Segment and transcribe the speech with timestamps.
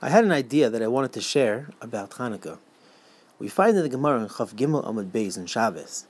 [0.00, 2.58] I had an idea that I wanted to share about Hanukkah.
[3.40, 6.06] We find in the Gemara in Chav Gimel Amud Beis in Shabbos,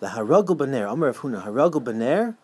[0.00, 2.34] the Haragul Baner, Amar Rav Huna, Haragul Baner,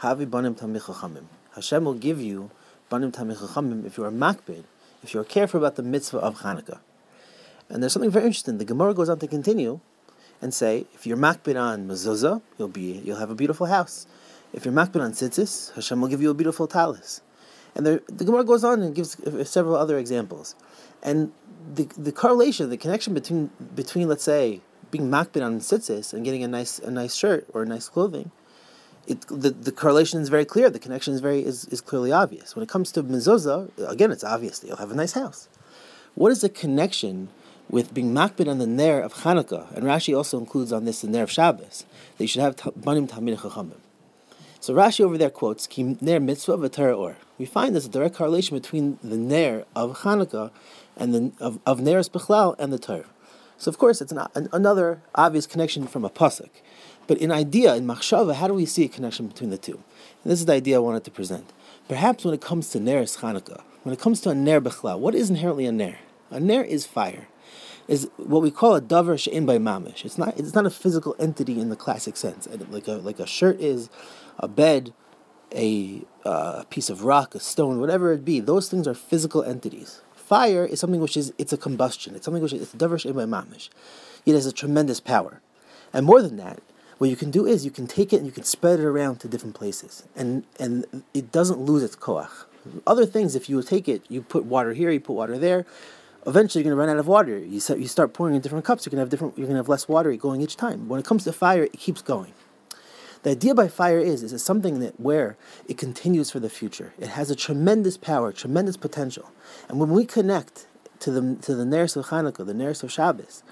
[0.00, 2.50] Havi Banim Tamich Hashem will give you
[2.88, 4.64] Banim Tamich if you are makbid,
[5.02, 6.78] if you are careful about the mitzvah of Hanukkah.
[7.68, 8.56] And there's something very interesting.
[8.56, 9.80] The Gemara goes on to continue
[10.40, 14.06] and say, if you're makbid on mezuzah, you'll be you'll have a beautiful house.
[14.54, 17.20] If you're makbid on tzitzis, Hashem will give you a beautiful talis.
[17.74, 20.54] And the, the Gemara goes on and gives uh, several other examples.
[21.02, 21.32] And
[21.74, 24.60] the, the correlation, the connection between, between let's say,
[24.90, 28.30] being makbid on tzitzis and getting a nice, a nice shirt or nice clothing,
[29.06, 30.68] it, the, the correlation is very clear.
[30.68, 32.54] The connection is, very, is, is clearly obvious.
[32.54, 35.48] When it comes to mezuzah, again, it's obvious that you'll have a nice house.
[36.14, 37.28] What is the connection
[37.68, 39.70] with being makbid on the Ner of Hanukkah?
[39.74, 41.86] And Rashi also includes on this the Ner of Shabbos,
[42.18, 43.78] you should have banim tamid chachamim.
[44.62, 47.16] So Rashi over there quotes Ki ner mitzvah v'Torah or.
[47.38, 50.50] We find there's a direct correlation between the ner of Hanukkah
[50.98, 53.06] and the of, of neres bechlal and the Torah.
[53.56, 56.50] So of course it's an, an, another obvious connection from a pasuk,
[57.06, 59.82] but in idea in machshava, how do we see a connection between the two?
[60.24, 61.54] And this is the idea I wanted to present.
[61.88, 65.14] Perhaps when it comes to neres Hanukkah, when it comes to a ner bechlal, what
[65.14, 65.96] is inherently a ner?
[66.30, 67.28] A ner is fire
[67.90, 70.04] is what we call a davar she'in by mamish.
[70.04, 72.48] It's not it's not a physical entity in the classic sense.
[72.70, 73.90] Like a like a shirt is,
[74.38, 74.94] a bed,
[75.52, 80.02] a uh, piece of rock, a stone, whatever it be, those things are physical entities.
[80.14, 82.14] Fire is something which is it's a combustion.
[82.14, 83.70] It's something which is it's davar mamish.
[84.24, 85.42] It has a tremendous power,
[85.92, 86.60] and more than that,
[86.98, 89.18] what you can do is you can take it and you can spread it around
[89.20, 92.30] to different places, and and it doesn't lose its koach.
[92.86, 95.66] Other things, if you take it, you put water here, you put water there.
[96.26, 97.38] Eventually, you're going to run out of water.
[97.38, 98.84] You you start pouring in different cups.
[98.84, 99.38] You can have different.
[99.38, 100.88] You're going to have less water going each time.
[100.88, 102.34] When it comes to fire, it keeps going.
[103.22, 105.36] The idea by fire is, is it's something that where
[105.68, 106.94] it continues for the future.
[106.98, 109.30] It has a tremendous power, tremendous potential.
[109.68, 110.66] And when we connect
[111.00, 113.42] to the to the Neres of Hanukkah, the Neres of Shabbos,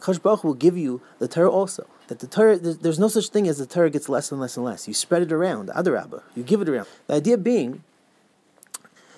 [0.00, 1.86] Kosh Baruch will give you the Torah also.
[2.08, 4.64] That the Torah, there's no such thing as the Torah gets less and less and
[4.64, 4.86] less.
[4.86, 6.22] You spread it around, Adarabba.
[6.36, 6.86] You give it around.
[7.08, 7.82] The idea being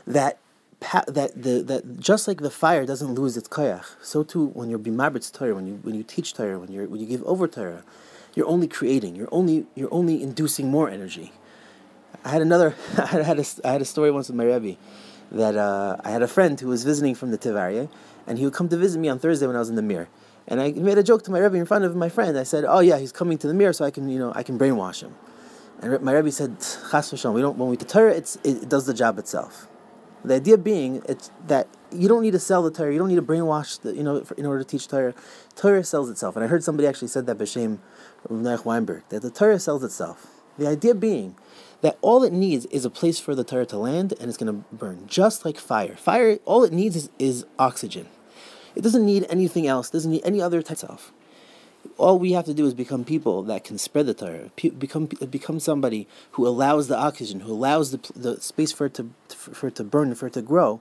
[0.07, 0.39] that
[0.81, 4.79] that the that just like the fire doesn't lose its koyach, so too when you're
[4.79, 7.83] bimabritz Torah, when you when you teach Torah, when you when you give over Torah,
[8.35, 9.17] you're only creating.
[9.17, 11.33] You're only you're only inducing more energy.
[12.25, 12.75] I had another.
[12.99, 14.79] I had a, I had a story once with my Rebbe
[15.33, 17.89] that uh, I had a friend who was visiting from the Tivaria,
[18.27, 20.09] and he would come to visit me on Thursday when I was in the Mir,
[20.47, 22.39] And I made a joke to my Rebbe in front of my friend.
[22.39, 24.43] I said, "Oh yeah, he's coming to the Mir, so I can you know I
[24.43, 25.15] can brainwash him."
[25.81, 28.95] And my Rebbe said, "Chas v'shon, we don't when we Torah, it's it does the
[28.95, 29.67] job itself."
[30.25, 32.93] The idea being it's that you don't need to sell the Torah.
[32.93, 35.15] You don't need to brainwash the you know for, in order to teach Torah.
[35.55, 37.79] Torah sells itself, and I heard somebody actually said that b'shem
[38.29, 40.27] Noach Weinberg that the Torah sells itself.
[40.59, 41.37] The idea being
[41.81, 44.53] that all it needs is a place for the Torah to land, and it's going
[44.53, 45.95] to burn, just like fire.
[45.95, 48.09] Fire, all it needs is, is oxygen.
[48.75, 49.91] It doesn't need anything else.
[49.91, 51.13] Doesn't need any other type of.
[51.97, 54.51] All we have to do is become people that can spread the Torah.
[54.57, 59.11] Become become somebody who allows the oxygen, who allows the, the space for it to
[59.55, 60.81] for it to burn, for it to grow,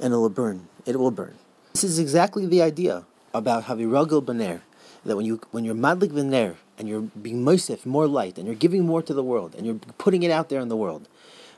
[0.00, 0.68] and it will burn.
[0.86, 1.36] It will burn.
[1.72, 4.60] This is exactly the idea about Haviragel Baner,
[5.04, 8.56] that when you when you're madlik v'ner and you're being mosif, more light, and you're
[8.56, 11.08] giving more to the world, and you're putting it out there in the world,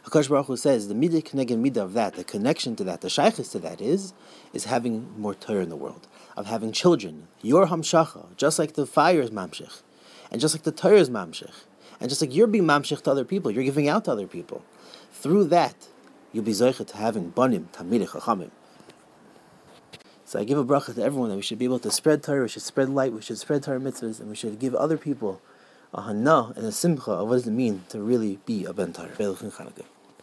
[0.05, 3.09] Hakadosh Baruch Hu says the midah connected midah of that, the connection to that, the
[3.09, 4.13] shaykhis to that is
[4.53, 6.07] is having more Torah in the world,
[6.37, 9.83] of having children, your hamshacha, just like the fire is mamshich,
[10.31, 11.65] and just like the Torah is mamshich,
[12.01, 14.63] and just like you're being mamshich to other people, you're giving out to other people.
[15.13, 15.89] Through that,
[16.35, 18.51] you'll be zeichet to having banim tamidei chachamim.
[20.27, 22.43] So I give a bracha to everyone that we should be able to spread Torah,
[22.43, 25.41] we should spread light, we should spread Torah mitzvahs, and we should give other people
[25.95, 28.93] a hana and a simcha of what does it mean to really be a ben
[28.93, 29.11] Torah.